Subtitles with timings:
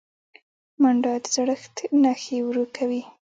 [0.81, 3.01] منډه د زړښت نښې ورو کوي